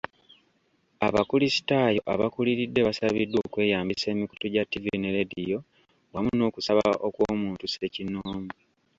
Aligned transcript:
Abakulisitaayo 1.07 2.01
abakuliridde 2.13 2.79
basabiddwa 2.87 3.39
okweyambisa 3.45 4.05
emikutu 4.13 4.45
gya 4.53 4.63
ttivvi 4.65 4.95
ne 4.97 5.09
leediyo 5.15 5.59
wamu 6.13 6.31
n'okusaba 6.35 6.85
okw'omuntu 7.07 7.65
ssekinnoomu. 7.67 8.49